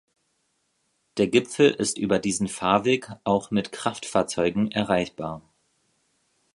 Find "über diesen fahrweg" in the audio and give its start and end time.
1.99-3.11